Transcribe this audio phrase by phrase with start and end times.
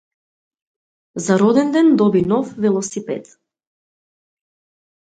[1.25, 3.23] За роденден доби нов велосипед.